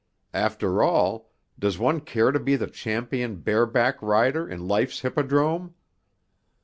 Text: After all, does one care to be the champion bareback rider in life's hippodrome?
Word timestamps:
After 0.33 0.81
all, 0.81 1.29
does 1.59 1.77
one 1.77 1.99
care 2.01 2.31
to 2.31 2.39
be 2.39 2.55
the 2.55 2.65
champion 2.65 3.35
bareback 3.35 4.01
rider 4.01 4.49
in 4.49 4.67
life's 4.67 5.01
hippodrome? 5.01 5.75